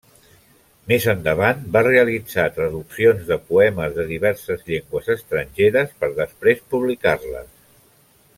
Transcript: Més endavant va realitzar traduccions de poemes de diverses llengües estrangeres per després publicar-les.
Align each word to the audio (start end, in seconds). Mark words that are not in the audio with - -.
Més 0.91 1.03
endavant 1.11 1.59
va 1.75 1.83
realitzar 1.87 2.45
traduccions 2.55 3.29
de 3.33 3.39
poemes 3.51 3.93
de 3.99 4.07
diverses 4.13 4.65
llengües 4.73 5.13
estrangeres 5.19 5.95
per 6.01 6.11
després 6.23 6.67
publicar-les. 6.75 7.55